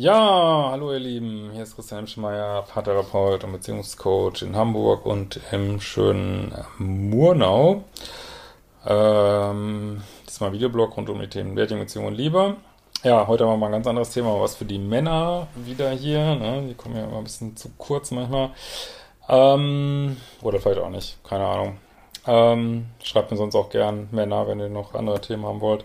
[0.00, 5.80] Ja, hallo ihr Lieben, hier ist Christian Schmeier, Paartherapeut und Beziehungscoach in Hamburg und im
[5.80, 7.82] schönen Murnau.
[8.86, 12.54] Ähm, diesmal Videoblog rund um die Themen Dating, Beziehung und Liebe.
[13.02, 16.36] Ja, heute haben wir mal ein ganz anderes Thema, was für die Männer wieder hier.
[16.36, 16.68] Ne?
[16.68, 18.50] Die kommen ja immer ein bisschen zu kurz manchmal.
[19.28, 21.78] Ähm, oder vielleicht auch nicht, keine Ahnung.
[22.24, 25.84] Ähm, schreibt mir sonst auch gern Männer, wenn ihr noch andere Themen haben wollt.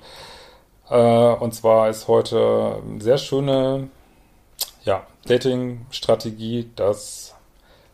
[0.87, 3.89] Äh, und zwar ist heute sehr schöne
[4.85, 7.35] ja, Dating-Strategie, das,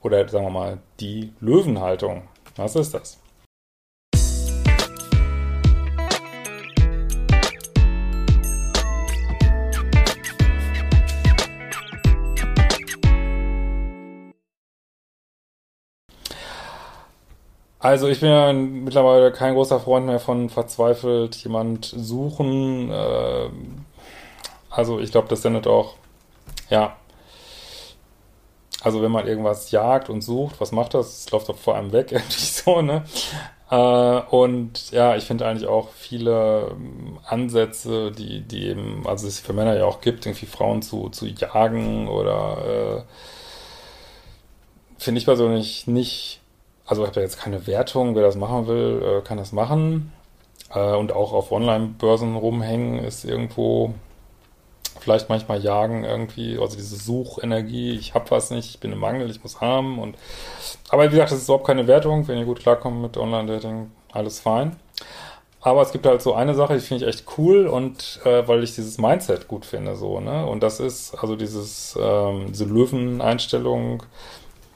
[0.02, 2.24] oder sagen wir mal, die Löwenhaltung.
[2.56, 3.20] Was ist das?
[17.82, 22.92] Also ich bin ja mittlerweile kein großer Freund mehr von verzweifelt jemand suchen.
[22.92, 23.50] Äh,
[24.70, 25.96] also ich glaube, das sendet auch,
[26.70, 26.96] ja,
[28.82, 31.26] also wenn man irgendwas jagt und sucht, was macht das?
[31.26, 33.04] Es läuft doch vor einem weg, irgendwie so, ne?
[33.70, 33.76] Äh,
[34.36, 39.54] und ja, ich finde eigentlich auch viele ähm, Ansätze, die, die eben, also es für
[39.54, 43.14] Männer ja auch gibt, irgendwie Frauen zu, zu jagen oder äh,
[44.98, 46.40] finde ich persönlich nicht
[46.90, 50.12] also ich habe da jetzt keine Wertung, wer das machen will, äh, kann das machen.
[50.74, 53.94] Äh, und auch auf Online-Börsen rumhängen ist irgendwo
[55.00, 59.30] vielleicht manchmal jagen irgendwie, also diese Suchenergie, ich habe was nicht, ich bin im Mangel,
[59.30, 60.16] ich muss haben und
[60.90, 64.40] aber wie gesagt, das ist überhaupt keine Wertung, wenn ihr gut klarkommt mit Online-Dating, alles
[64.40, 64.76] fein.
[65.62, 68.64] Aber es gibt halt so eine Sache, die finde ich echt cool und äh, weil
[68.64, 70.46] ich dieses Mindset gut finde, so, ne?
[70.46, 74.04] Und das ist also dieses, ähm, diese Löwen-Einstellung,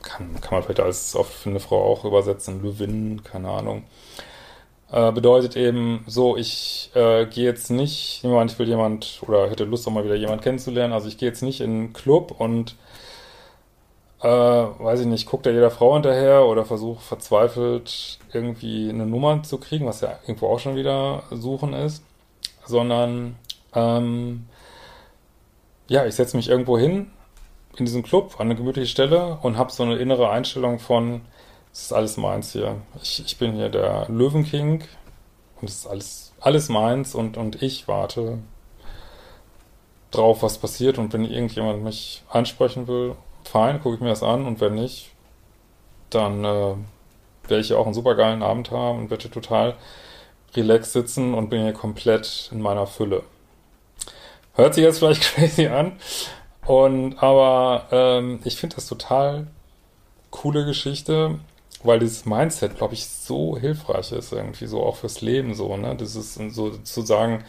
[0.02, 3.84] kann, kann man vielleicht als oft für eine Frau auch übersetzen, Löwin, keine Ahnung.
[4.94, 9.64] Äh, bedeutet eben so, ich äh, gehe jetzt nicht, jemand, ich will jemand oder hätte
[9.64, 12.76] Lust auch mal wieder jemand kennenzulernen, also ich gehe jetzt nicht in einen Club und
[14.22, 19.42] äh, weiß ich nicht, guckt da jeder Frau hinterher oder versuche verzweifelt irgendwie eine Nummer
[19.42, 22.04] zu kriegen, was ja irgendwo auch schon wieder suchen ist,
[22.64, 23.36] sondern
[23.74, 24.46] ähm,
[25.88, 27.08] ja, ich setze mich irgendwo hin,
[27.78, 31.22] in diesem Club an eine gemütliche Stelle und habe so eine innere Einstellung von,
[31.74, 32.78] es ist alles meins hier.
[33.02, 34.84] Ich, ich bin hier der Löwenking
[35.60, 38.38] und es ist alles, alles meins und, und ich warte
[40.12, 44.46] drauf, was passiert und wenn irgendjemand mich ansprechen will, fein, gucke ich mir das an
[44.46, 45.10] und wenn nicht,
[46.12, 46.76] dann äh,
[47.48, 49.76] werde ich auch einen super geilen Abend haben und werde total
[50.56, 53.24] relaxed sitzen und bin hier komplett in meiner Fülle.
[54.54, 55.94] Hört sich jetzt vielleicht crazy an,
[56.66, 59.48] und aber ähm, ich finde das total
[60.30, 61.40] coole Geschichte,
[61.84, 65.96] weil dieses Mindset, glaube ich, so hilfreich ist, irgendwie so auch fürs Leben so, ne?
[65.96, 67.44] Das ist so zu sagen,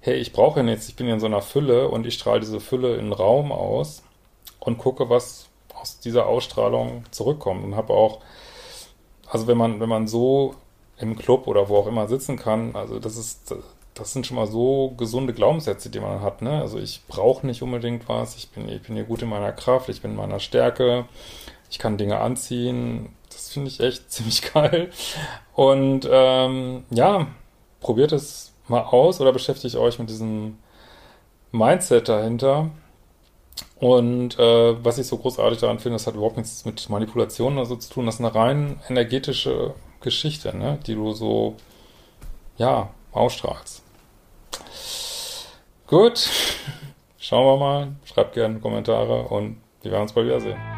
[0.00, 2.94] hey, ich brauche nichts, ich bin in so einer Fülle und ich strahle diese Fülle
[2.96, 4.02] in den Raum aus
[4.60, 7.64] und gucke, was aus dieser Ausstrahlung zurückkommt.
[7.64, 8.20] Und habe auch,
[9.28, 10.54] also wenn man, wenn man so
[10.98, 13.54] im Club oder wo auch immer sitzen kann, also das ist
[13.98, 16.42] das sind schon mal so gesunde Glaubenssätze, die man hat.
[16.42, 16.60] Ne?
[16.60, 19.88] Also ich brauche nicht unbedingt was, ich bin, ich bin hier gut in meiner Kraft,
[19.88, 21.06] ich bin in meiner Stärke,
[21.70, 23.08] ich kann Dinge anziehen.
[23.48, 24.90] Finde ich echt ziemlich geil.
[25.54, 27.26] Und ähm, ja,
[27.80, 30.58] probiert es mal aus oder beschäftigt euch mit diesem
[31.52, 32.70] Mindset dahinter.
[33.80, 37.66] Und äh, was ich so großartig daran finde, das hat überhaupt nichts mit Manipulation oder
[37.66, 38.06] so zu tun.
[38.06, 40.78] Das ist eine rein energetische Geschichte, ne?
[40.86, 41.56] die du so,
[42.56, 43.82] ja, ausstrahlst.
[45.86, 46.28] Gut,
[47.18, 47.96] schauen wir mal.
[48.04, 50.77] Schreibt gerne Kommentare und wir werden uns bald wiedersehen.